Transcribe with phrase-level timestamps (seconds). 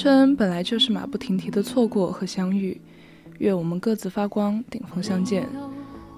[0.00, 2.80] 春本来就是马不停蹄的错过和相遇，
[3.36, 5.46] 愿我们各自发光，顶峰相见。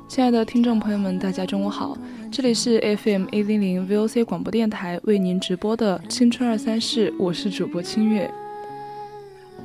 [0.07, 1.99] 亲爱的听众朋友们，大家中午好。
[2.31, 8.31] 这里是 FM 一零零 VOC 广播电台为您直播的《青春二三事》，我是主播清月。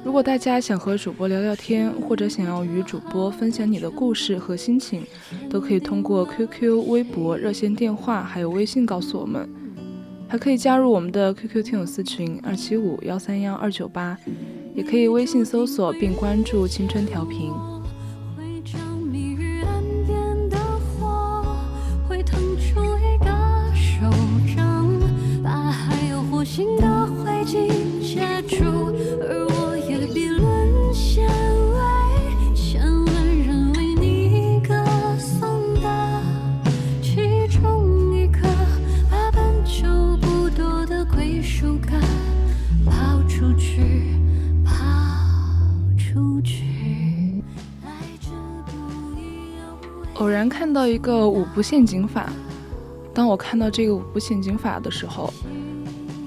[0.04, 5.04] 如果大家想和主播聊聊天，或者想要与主播分享你的故事和心情，
[5.48, 9.48] 都可以通过 QQ、微博、热线电话还有微信告诉我们，
[10.30, 14.18] 还可以加入我们的 QQ 听友私群二七五幺三幺二九八，
[14.76, 17.52] 也可以微信搜索并关注“青春调频”。
[50.18, 52.32] 偶然看到一个五步陷阱法，
[53.14, 55.32] 当我看到这个五步陷阱法的时候，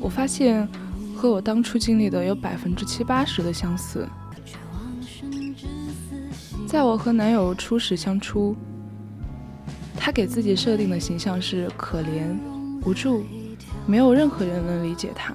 [0.00, 0.68] 我发现
[1.16, 4.08] 和我当初经历的有百分之七八十的相似。
[6.68, 8.54] 在我和男友初始相处，
[9.96, 12.38] 他给自己设定的形象是可怜、
[12.84, 13.24] 无助，
[13.86, 15.34] 没有任何人能理解他。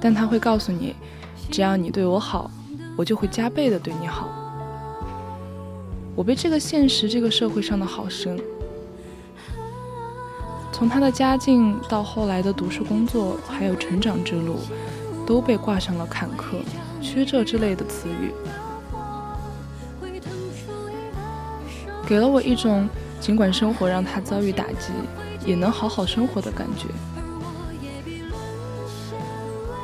[0.00, 0.92] 但他会告诉你，
[1.52, 2.50] 只要你对我好，
[2.96, 4.28] 我就会加倍的对你好。
[6.16, 8.40] 我被这个现实、这个社会上的好生，
[10.72, 14.56] 从他的家境到后来的读书、工作，还有成长之路，
[15.26, 16.56] 都被挂上了坎坷、
[17.02, 18.32] 曲折之类的词语，
[22.06, 22.88] 给了我一种
[23.20, 24.94] 尽管生活让他遭遇打击，
[25.44, 26.86] 也能好好生活的感觉。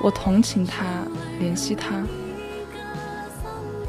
[0.03, 0.87] 我同情他，
[1.39, 2.03] 怜惜他，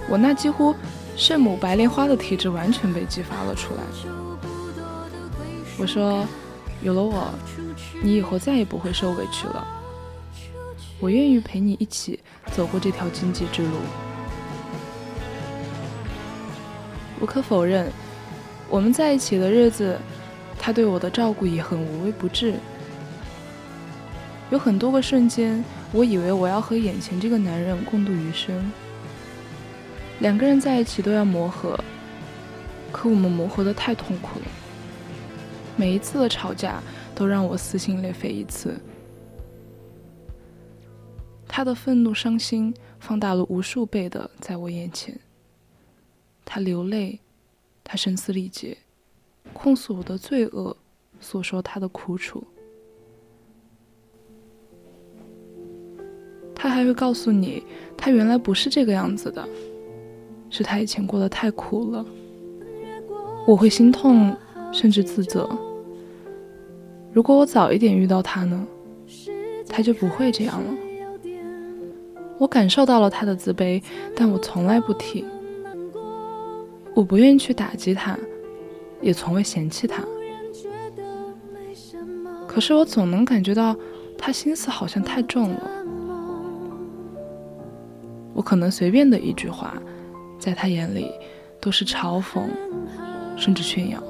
[0.09, 0.75] 我那几乎。
[1.15, 3.81] 圣母白莲花的体质完全被激发了出来。
[5.77, 6.25] 我说
[6.81, 7.29] ：“有了我，
[8.01, 9.65] 你以后再也不会受委屈了。
[10.99, 12.19] 我愿意陪你一起
[12.51, 13.69] 走过这条荆棘之路。”
[17.19, 17.89] 不可否认，
[18.69, 19.97] 我们在一起的日子，
[20.59, 22.55] 他对我的照顾也很无微不至。
[24.49, 28.71] 有很多个瞬间，我以为我要和眼前这个男人共度余生。
[30.23, 31.77] 两个人在一起都要磨合，
[32.93, 34.45] 可我们磨合的太痛苦了。
[35.75, 36.81] 每一次的吵架
[37.13, 38.79] 都让我撕心裂肺一次。
[41.45, 45.19] 他的愤怒、伤心放大了无数倍的在我眼前。
[46.45, 47.19] 他流泪，
[47.83, 48.77] 他声嘶力竭，
[49.51, 50.77] 控诉我的罪恶，
[51.19, 52.41] 诉说他的苦楚。
[56.55, 57.61] 他还会告诉你，
[57.97, 59.45] 他原来不是这个样子的。
[60.55, 62.05] 是他以前过得太苦了，
[63.47, 64.37] 我会心痛，
[64.71, 65.49] 甚至自责。
[67.11, 68.67] 如果我早一点遇到他呢，
[69.67, 70.73] 他就不会这样了。
[72.37, 73.81] 我感受到了他的自卑，
[74.15, 75.25] 但我从来不提。
[76.93, 78.15] 我不愿意去打击他，
[79.01, 80.03] 也从未嫌弃他。
[82.47, 83.75] 可是我总能感觉到
[84.19, 85.71] 他心思好像太重了。
[88.35, 89.81] 我可能随便的一句话。
[90.43, 91.09] 在他眼里，
[91.61, 92.41] 都是嘲讽，
[93.37, 94.03] 甚至炫耀。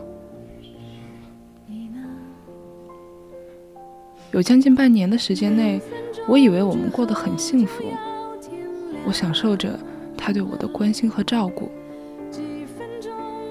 [4.32, 5.80] 有将近半年的时间内，
[6.28, 7.84] 我以为我们过得很幸福，
[9.06, 9.78] 我享受着
[10.18, 11.70] 他对我的关心和照顾，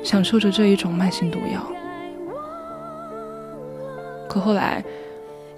[0.03, 1.65] 享受着这一种慢性毒药。
[4.29, 4.85] 可后来，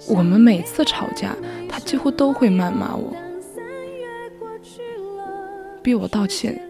[0.07, 1.35] 我们每次吵架，
[1.67, 3.11] 他几乎都会谩骂我，
[5.81, 6.61] 逼我道歉。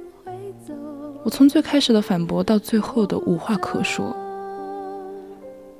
[1.25, 4.15] 我从最开始的反驳到最后的无话可说，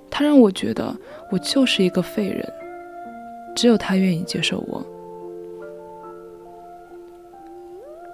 [0.09, 0.91] 他让我觉得
[1.31, 2.43] 我就是一个废人，
[3.55, 4.83] 只有他愿意接受我，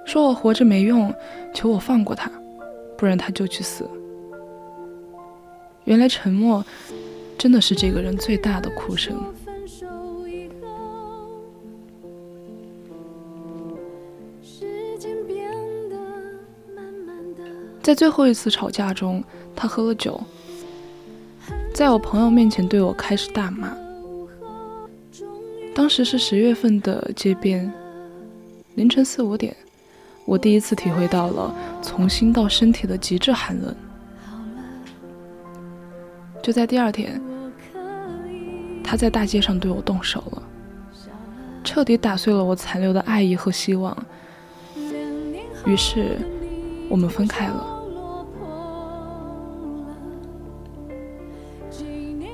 [0.03, 1.13] 说我活着没用，
[1.53, 2.29] 求我放过他，
[2.97, 3.89] 不然他就去死。
[5.85, 6.61] 原来沉默
[7.37, 9.15] 真的是这个人最大的哭声。
[17.81, 19.23] 在最后一次吵架中，
[19.55, 20.21] 他喝了酒，
[21.73, 23.75] 在我朋友面前对我开始大骂。
[25.73, 27.71] 当时是十月份的街边，
[28.75, 29.55] 凌晨四五点，
[30.25, 33.75] 我第一次体会到了从心到身体的极致寒冷。
[36.43, 37.19] 就在第二天，
[38.83, 40.43] 他在大街上对我动手了，
[41.63, 43.97] 彻底打碎了我残留的爱意和希望。
[45.65, 46.19] 于是，
[46.91, 47.65] 我们分开了。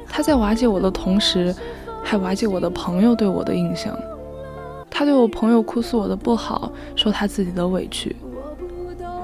[0.10, 1.54] 他在瓦解我的同时，
[2.04, 3.96] 还瓦解我的朋友对我的印象。
[4.90, 8.16] 他对我朋友哭诉我的不好，说他自己的委屈，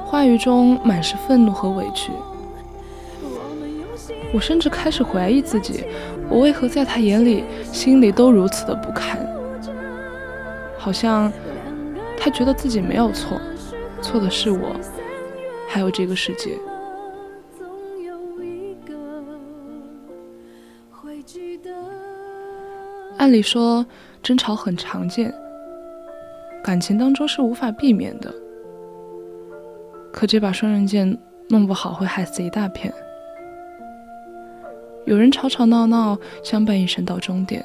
[0.06, 2.12] 话语中满是愤怒和委屈。
[4.32, 5.84] 我甚至开始怀疑自己，
[6.30, 9.18] 我为何在他眼里、心里都如此的不堪？
[10.78, 11.34] 好像
[12.20, 13.42] 他觉得自己没有错，
[14.00, 14.76] 错的是我，
[15.74, 16.56] 还有这个世界。
[23.18, 23.84] 按理说，
[24.22, 25.34] 争吵很常见，
[26.64, 28.32] 感情当中是无法避免的。
[30.12, 31.18] 可这把双刃剑
[31.50, 32.94] 弄不好会害死一大片。
[35.06, 37.64] 有人吵吵闹闹，相伴一生到终点；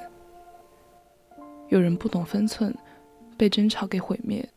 [1.69, 2.75] 有人不懂分寸，
[3.37, 4.49] 被争吵给毁灭。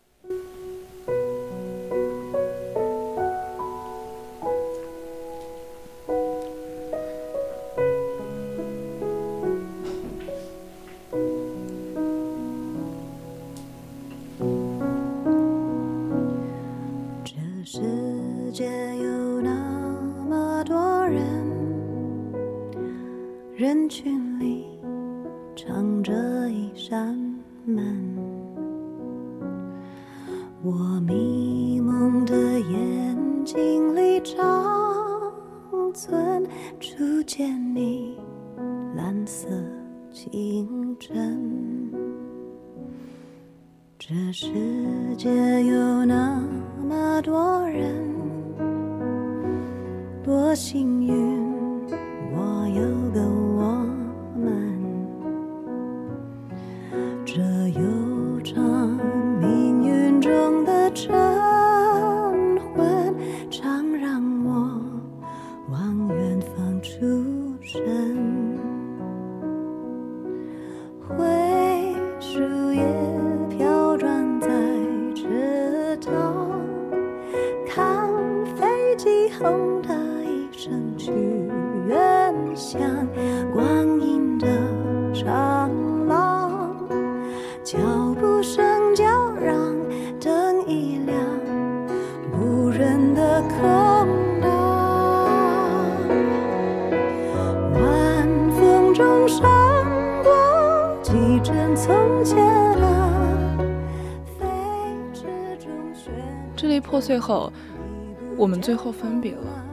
[47.21, 47.93] 多人
[50.23, 51.40] 多幸运。
[106.91, 107.51] 破碎后，
[108.37, 109.65] 我们最后分别了。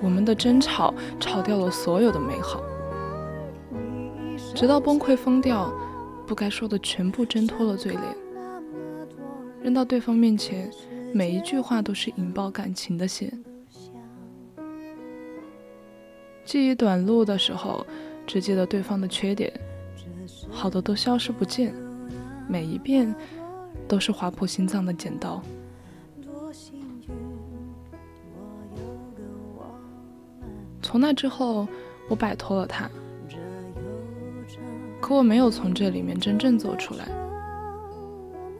[0.00, 2.62] 我们的争吵吵掉了所有的美好，
[4.54, 5.70] 直到崩溃疯掉，
[6.26, 8.02] 不该说的全部挣脱了嘴脸，
[9.62, 10.70] 扔到对方面前，
[11.12, 13.30] 每一句话都是引爆感情的线。
[16.46, 17.86] 记忆短路的时候，
[18.26, 19.52] 只记得对方的缺点，
[20.50, 21.74] 好的都消失不见，
[22.48, 23.14] 每一遍
[23.86, 25.42] 都是划破心脏的剪刀。
[30.84, 31.66] 从那之后，
[32.10, 32.90] 我摆脱了他，
[35.00, 37.08] 可我没有从这里面真正走出来。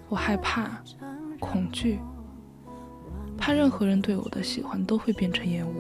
[0.09, 0.83] 我害怕，
[1.39, 2.01] 恐惧，
[3.37, 5.75] 怕任何人对我的喜欢都会变成厌恶。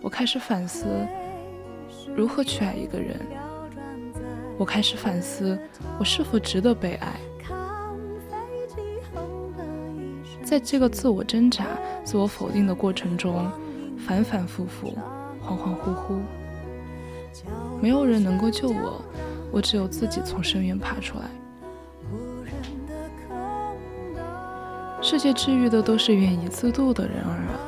[0.00, 0.86] 我开始反思，
[2.16, 3.20] 如何去爱一个人，
[4.56, 5.58] 我开始反思，
[5.98, 7.20] 我是否值得被爱。
[10.42, 11.66] 在这个自我挣扎、
[12.04, 13.50] 自我否定的过程中，
[14.06, 14.96] 反反复复，
[15.44, 16.20] 恍恍惚惚，
[17.82, 19.02] 没有人能够救我，
[19.50, 21.24] 我只有自己从深渊爬出来。
[25.02, 27.58] 世界治愈的都是愿意自渡的人儿啊！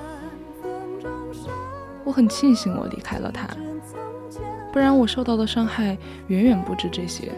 [2.05, 3.49] 我很庆幸我离开了他，
[4.73, 7.33] 不然我受到的伤害远远不止这些。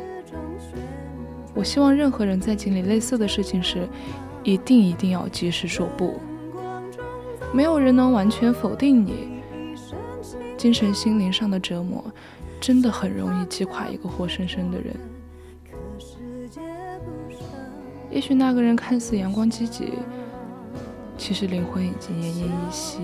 [1.54, 3.88] 我希望任何人在经历类似的事情时，
[4.42, 6.20] 一定一定要及时说不。
[7.52, 9.42] 没有人能完全否定你，
[10.56, 12.04] 精神心灵上的折磨，
[12.60, 14.94] 真的很容易击垮一个活生生的人。
[18.10, 19.92] 也许那个人看似阳光积极，
[21.16, 23.00] 其实灵魂已经奄奄一息。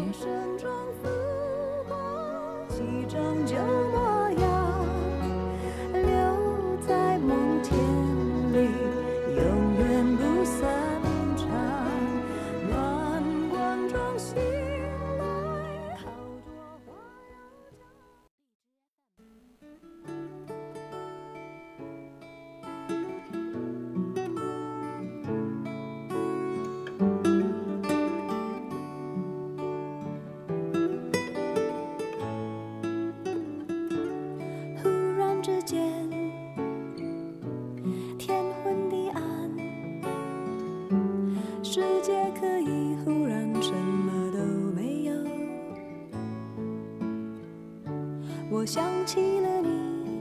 [49.07, 50.21] 起了你，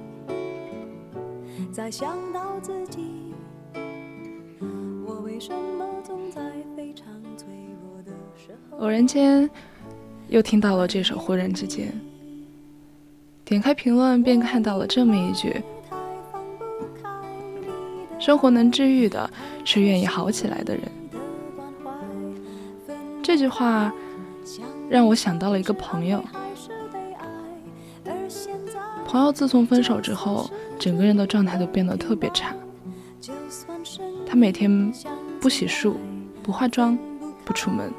[1.74, 3.34] 再想到自己，
[5.04, 6.40] 我为什么总在
[6.78, 7.48] 非常脆
[7.82, 8.78] 弱的时候？
[8.78, 9.50] 偶然间
[10.28, 11.88] 又听到了这首《忽然之间》，
[13.44, 15.60] 点开评论便看到了这么一句
[18.22, 19.28] ：“生活能治愈的，
[19.64, 20.84] 是愿意好起来的人。”
[23.24, 23.92] 这句话
[24.88, 26.24] 让我想到了一个朋友。
[29.16, 32.54] 朋友自从分手之后，整个人的状态都变得特别差。
[34.28, 34.92] 他每天
[35.40, 35.94] 不洗漱、
[36.44, 37.00] 不化妆、
[37.46, 37.94] 不出门，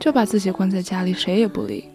[0.00, 1.90] 就把自己关在家里，谁也不理。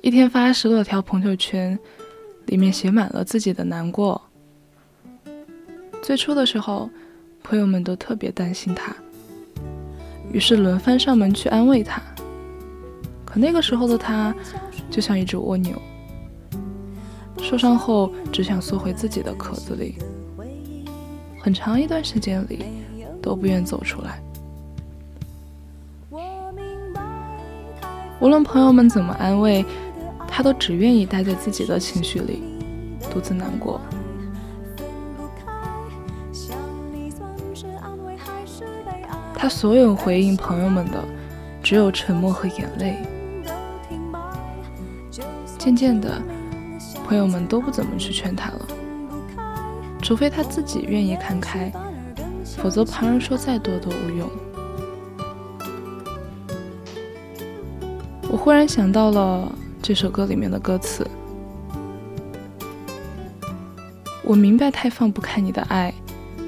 [0.00, 1.76] 一天发十多条朋友圈，
[2.46, 4.22] 里面写满了自己的难过。
[6.04, 6.88] 最初的时候，
[7.42, 8.94] 朋友们都特别担心他，
[10.30, 12.00] 于是轮番上门去安慰他
[13.38, 14.34] 那个时候的他，
[14.90, 15.80] 就像一只蜗牛，
[17.38, 19.98] 受伤后只想缩回自己的壳子里，
[21.40, 22.64] 很长一段时间里
[23.20, 24.22] 都不愿走出来。
[28.18, 29.62] 无论朋友们怎么安慰，
[30.26, 32.42] 他都只愿意待在自己的情绪里，
[33.10, 33.78] 独自难过。
[39.34, 41.04] 他所有回应朋友们的，
[41.62, 42.96] 只有沉默和眼泪。
[45.66, 46.22] 渐渐的，
[47.04, 48.68] 朋友们都不怎么去劝他了，
[50.00, 51.72] 除非他自己愿意看开，
[52.56, 54.30] 否则旁人说再多都无用。
[58.30, 61.04] 我忽然想到了这首歌里面的歌词：
[64.22, 65.92] 我明白太放不开你的爱，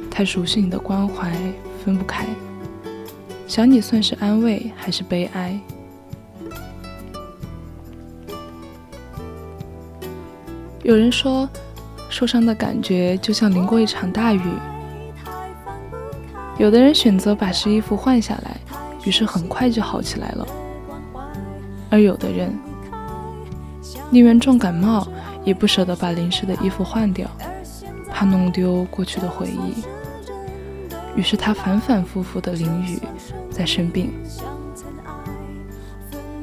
[0.09, 1.37] 太熟悉你的关怀，
[1.85, 2.25] 分不开，
[3.49, 5.59] 想你算是安慰还是悲哀？
[10.88, 11.47] 有人说，
[12.09, 14.40] 受伤的感觉就像淋过一场大雨。
[16.57, 18.57] 有的人选择把湿衣服换下来，
[19.04, 20.47] 于是很快就好起来了；
[21.90, 22.50] 而有的人
[24.09, 25.07] 宁愿重感冒，
[25.45, 27.28] 也不舍得把淋湿的衣服换掉，
[28.11, 29.85] 怕弄丢过去的回忆。
[31.14, 32.99] 于是他反反复复的淋雨，
[33.50, 34.11] 在生病。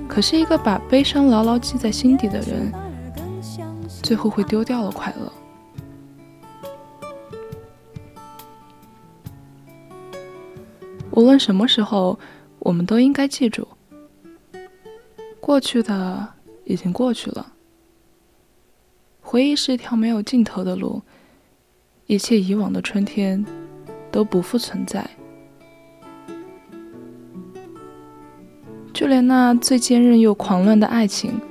[0.07, 2.71] 可是，一个把悲伤牢牢记在心底的人。
[4.05, 5.33] 最后会丢掉了快乐。
[11.09, 12.19] 无论什么时候，
[12.59, 13.67] 我们都应该记住，
[15.39, 16.33] 过去的
[16.65, 17.53] 已经过去了。
[19.21, 21.01] 回忆是一条没有尽头的路，
[22.05, 23.43] 一切以往的春天
[24.11, 25.09] 都不复存在。
[28.93, 31.41] 就连那最坚韧又狂乱的爱情，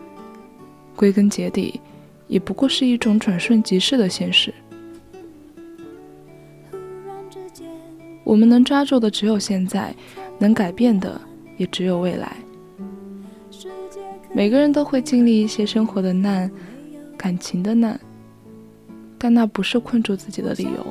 [0.95, 1.81] 归根结底。
[2.27, 4.53] 也不过是一种转瞬即逝的现实。
[8.25, 9.95] 我们能抓住的只有现在，
[10.39, 11.21] 能改变的
[11.57, 12.37] 也只有未来。
[14.33, 16.51] 每个人都会经历一些生活的难、
[17.17, 18.01] 感情的难，
[19.19, 20.87] 但那不是困住自己的理由。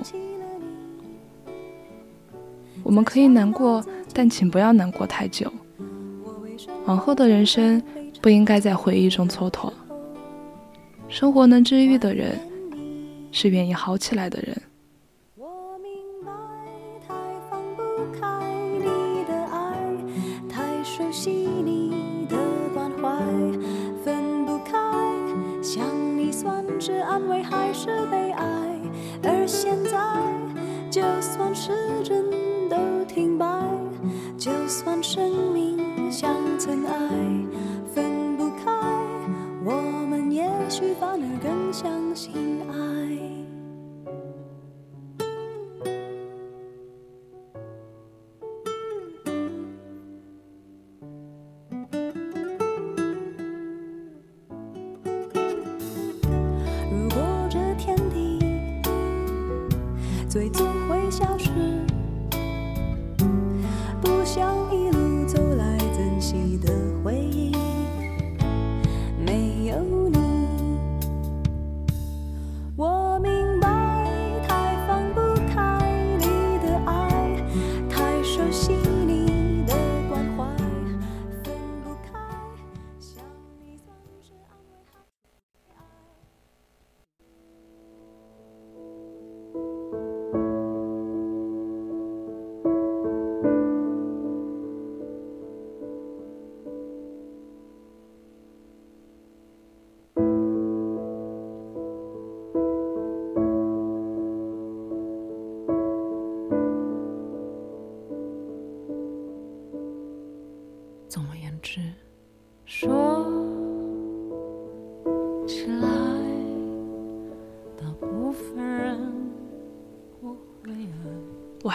[2.83, 5.51] 我们可以难过，但请不要难过太久。
[6.85, 7.81] 往后的人生
[8.21, 9.73] 不应该在回忆中蹉跎。
[11.13, 12.39] 生活能治愈的人，
[13.31, 14.59] 是愿意好起来的人。
[34.35, 36.93] 就算生命像尘埃
[78.45, 78.92] 我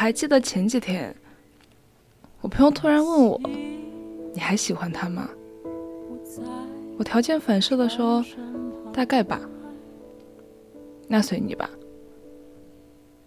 [0.08, 1.14] 还记得前几天，
[2.40, 3.38] 我朋友突然问我
[4.32, 5.28] ：“你还喜欢他吗？”
[6.96, 8.24] 我条件反射的说
[8.90, 9.38] ：“大概吧。”
[11.08, 11.68] 那随你吧。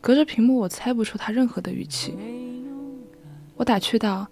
[0.01, 2.17] 隔着屏幕，我猜不出他任何的语气。
[3.55, 4.27] 我打趣道：“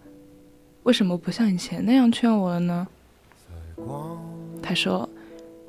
[0.82, 2.88] 为什么不像以前那样劝我了呢？”
[4.60, 5.08] 他说：“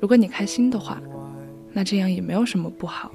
[0.01, 0.99] 如果你开心的话，
[1.73, 3.11] 那这样也没有什么不好。”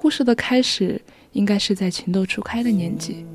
[0.00, 1.00] 故事的开始
[1.32, 3.26] 应该是在情窦初开的年纪，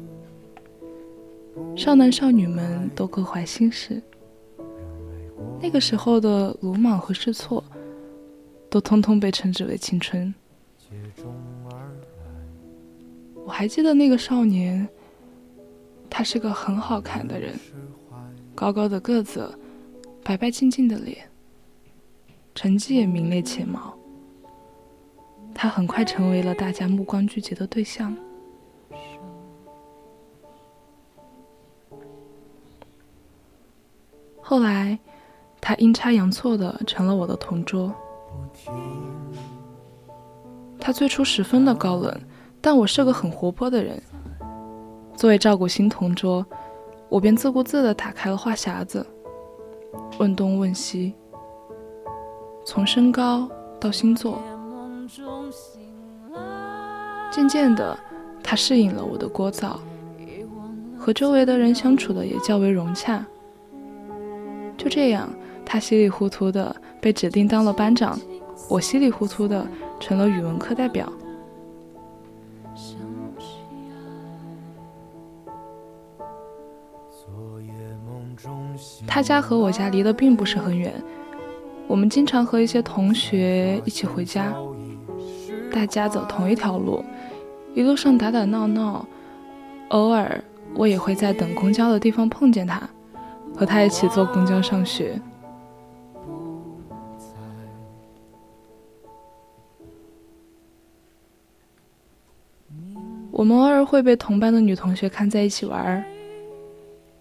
[1.75, 4.01] 少男少女们都各怀心事，
[5.61, 7.61] 那个时候的鲁莽和试错，
[8.69, 10.33] 都通通被称之为青春。
[13.43, 14.87] 我还记得那个少年，
[16.09, 17.59] 他是个很好看的人，
[18.55, 19.53] 高高的个子，
[20.23, 21.29] 白白净净的脸，
[22.55, 23.97] 成绩也名列前茅。
[25.63, 28.13] 他很快成为了大家目光聚集的对象。
[34.41, 34.99] 后来，
[35.61, 37.95] 他阴差阳错的成了我的同桌。
[40.77, 42.13] 他最初十分的高冷，
[42.59, 44.03] 但我是个很活泼的人。
[45.15, 46.45] 作为照顾新同桌，
[47.07, 49.07] 我便自顾自的打开了话匣子，
[50.19, 51.13] 问东问西，
[52.65, 53.49] 从身高
[53.79, 54.41] 到星座。
[57.33, 57.97] 渐渐的，
[58.43, 59.77] 他适应了我的聒噪，
[60.95, 63.25] 和周围的人相处的也较为融洽。
[64.77, 65.27] 就这样，
[65.65, 68.19] 他稀里糊涂的被指定当了班长，
[68.69, 69.65] 我稀里糊涂的
[69.99, 71.11] 成了语文课代表。
[79.07, 80.93] 他家和我家离得并不是很远，
[81.87, 84.53] 我们经常和一些同学一起回家，
[85.71, 87.03] 大家走同一条路。
[87.75, 89.05] 一路上打打闹闹，
[89.89, 90.43] 偶尔
[90.75, 92.87] 我也会在等公交的地方碰见他，
[93.55, 95.19] 和他一起坐公交上学。
[103.31, 106.05] 我们偶尔会被同班的女同学看在一起玩，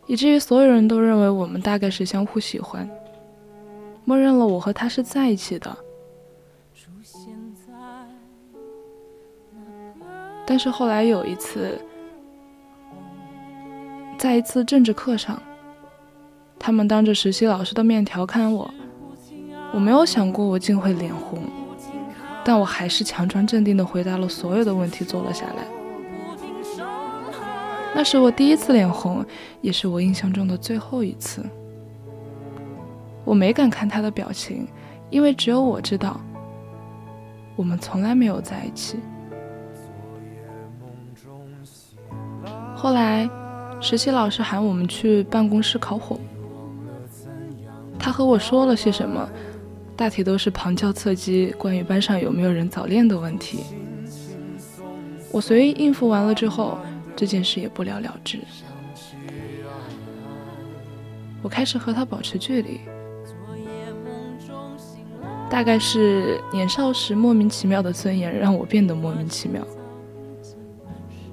[0.07, 2.87] 以至于所有人都认为我们大概是相互喜欢，
[4.05, 5.75] 默认了我和他是在一起的。
[10.45, 11.81] 但是后来有一次，
[14.19, 15.41] 在一次政治课上，
[16.59, 18.71] 他们当着实习老师的面调侃我，
[19.73, 21.39] 我没有想过我竟会脸红，
[22.45, 25.65] 但我还是强装镇定地回答了所有的问题，坐了下来。
[27.95, 29.25] 那是我第一次脸红，
[29.61, 31.45] 也是我印象中的最后一次。
[33.25, 34.67] 我没敢看他的表情，
[35.09, 36.21] 因为只有我知道，
[37.55, 38.99] 我们从来没有在一起。
[42.83, 43.31] 后来，
[43.81, 46.19] 实习老师喊我们去办公室烤火，
[47.97, 49.29] 他和我说了些什么，
[49.95, 53.61] 大体都是旁敲侧击关于班上有没有人早恋的问题。
[55.31, 56.77] 我随意应付完了之后。
[57.15, 58.39] 这件事也不了了之。
[61.43, 62.81] 我开始和他保持距离，
[65.51, 69.63] 大概是年少时莫名其妙的尊严让我变得莫名其妙。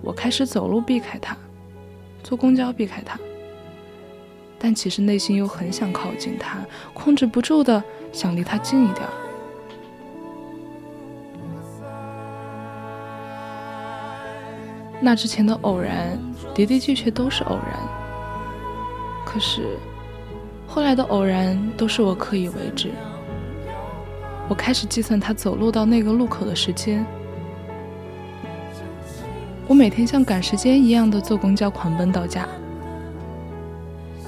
[0.09, 1.37] 我开始走路避开他，
[2.23, 3.19] 坐公交避开他，
[4.57, 6.57] 但其实内心又很想靠近他，
[6.95, 9.07] 控制不住的想离他近一点。
[14.99, 16.17] 那之前的偶然
[16.55, 17.79] 的的确确都是偶然，
[19.23, 19.77] 可是
[20.65, 22.89] 后来的偶然都是我刻意为之。
[24.49, 27.05] 我开始计算他走路到那个路口的时间，
[29.69, 32.47] 我每天像赶时间一样的坐公交狂奔到家，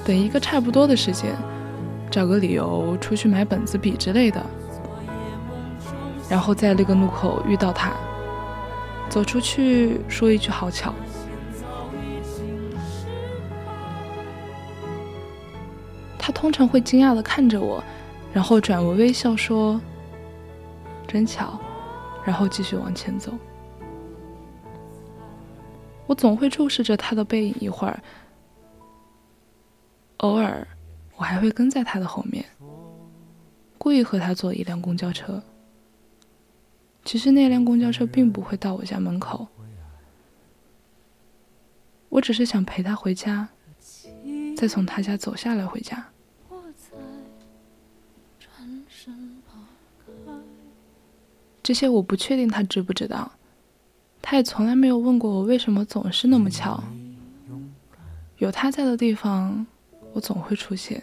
[0.04, 1.34] 等一个差不多的时间，
[2.08, 4.40] 找个理由出去买本子笔之类的，
[6.30, 7.90] 然后在那个路口遇到他。
[9.08, 10.94] 走出去说一句“好巧”，
[16.16, 17.82] 他通常会惊讶的看着我，
[18.32, 19.80] 然后转为微笑说
[21.04, 21.58] ：“真巧”，
[22.24, 23.32] 然后继续往前走。
[26.12, 28.02] 我总会注视着他的背影一会儿，
[30.18, 30.68] 偶尔
[31.16, 32.44] 我还会跟在他的后面，
[33.78, 35.42] 故意和他坐一辆公交车。
[37.02, 39.48] 其实那辆公交车并不会到我家门口，
[42.10, 43.48] 我只是想陪他回家，
[44.54, 46.06] 再从他家走下来回家。
[51.62, 53.32] 这些我不确定他知不知道，
[54.22, 56.82] 他也从来没有问过我为什么总是那么巧。
[58.38, 59.66] 有他在的地方，
[60.14, 61.02] 我总会出现。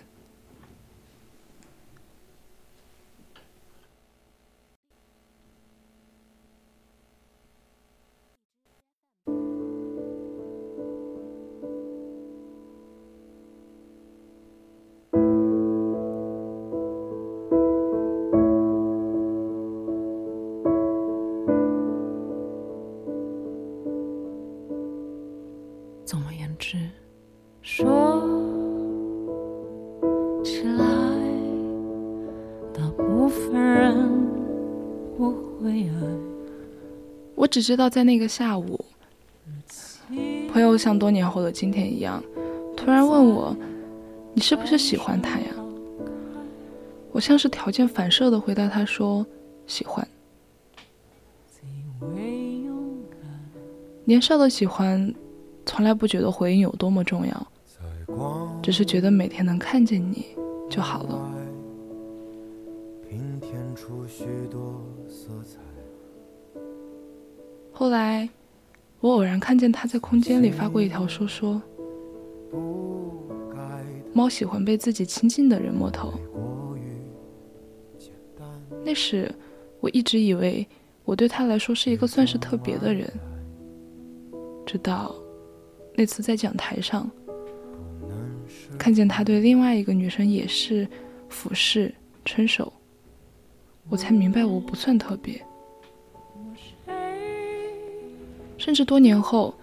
[37.60, 38.80] 只知道在那个下午，
[40.50, 42.24] 朋友像多年后的今天一样，
[42.78, 43.54] 突然问我
[44.34, 45.48] ：“你是不是喜欢他呀？”
[47.12, 49.28] 我像是条件反射的回答他说
[49.67, 50.08] ：“喜欢。”
[54.08, 55.13] 年少的喜欢，
[55.65, 57.48] 从来不觉得回应有多么重要，
[58.63, 60.28] 只是觉得每天能看见你
[60.69, 61.30] 就好了。
[63.10, 65.58] 春天出许多色彩
[67.80, 68.28] 后来，
[69.00, 71.62] 我偶然看见他在空间里发过一条说说
[74.12, 76.13] ：“猫喜欢被自己亲近的人摸头。”
[78.84, 79.34] 那时，
[79.80, 80.68] 我一直以为
[81.06, 83.10] 我对他来说是一个算是特别的人。
[84.65, 85.15] 直到
[85.96, 87.10] 那次在讲台上，
[88.78, 90.86] 看见他对另外一个女生也是
[91.30, 92.74] 俯视、伸手，
[93.88, 95.42] 我才明白我不算特别。
[98.60, 99.56] 甚至多年后，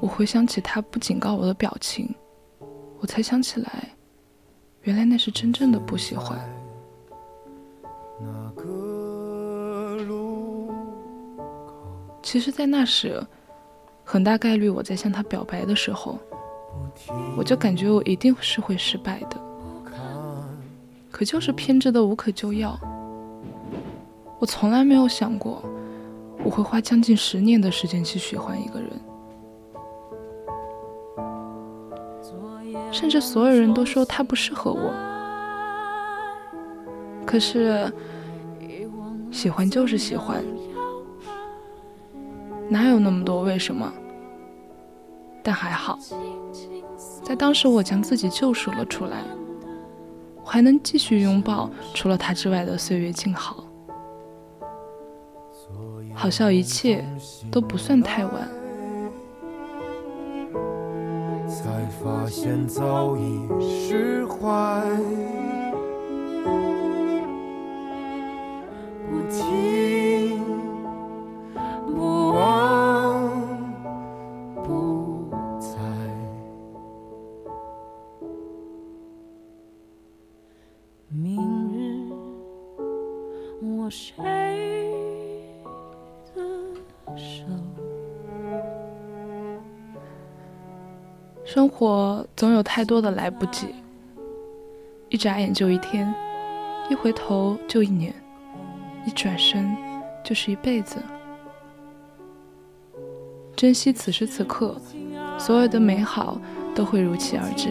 [0.00, 2.12] 我回想起他不警告我的表情，
[2.98, 3.90] 我才想起来，
[4.82, 6.40] 原来那是真正的不喜欢。
[12.22, 13.22] 其实，在那时，
[14.02, 16.18] 很大概率我在向他表白的时候，
[17.36, 19.36] 我就感觉我一定是会失败的。
[21.10, 22.78] 可就是偏执的无可救药，
[24.38, 25.62] 我从来没有想过。
[26.44, 28.90] 我会花将近十年的时间去喜欢一个人，
[32.90, 34.92] 甚至所有人都说他不适合我。
[37.24, 37.90] 可是，
[39.30, 40.44] 喜欢就是喜欢，
[42.68, 43.90] 哪有那么多为什么？
[45.42, 45.98] 但还好，
[47.22, 49.22] 在当时我将自己救赎了出来，
[50.44, 53.64] 我还能继续拥抱除了他之外的岁月静好。
[56.14, 57.04] 好像一切
[57.50, 58.48] 都不算太晚。
[61.48, 64.82] 才发现早已释怀
[92.82, 93.68] 太多的来不及，
[95.08, 96.12] 一眨眼就一天，
[96.90, 98.12] 一回头就一年，
[99.06, 99.72] 一转身
[100.24, 101.00] 就是一辈子。
[103.54, 104.76] 珍惜此时此刻，
[105.38, 106.40] 所有的美好
[106.74, 107.68] 都会如期而至。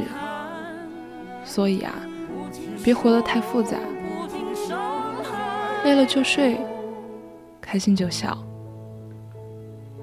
[1.43, 1.93] 所以啊，
[2.81, 3.77] 别活得太复杂，
[5.83, 6.57] 累了就睡，
[7.59, 8.41] 开心就笑，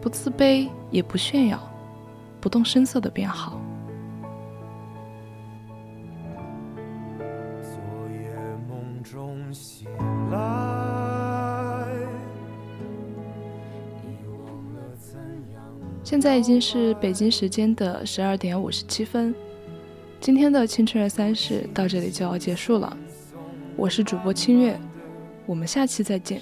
[0.03, 1.59] 不自卑也不炫耀，
[2.43, 3.59] 不动声色的变好。
[16.09, 19.35] 现在已经是北京时间的十二点五十七分，
[20.23, 22.97] 今天的青春二三世到这里就要结束了。
[23.77, 24.81] 我是主播清月，
[25.45, 26.41] 我们下期再见。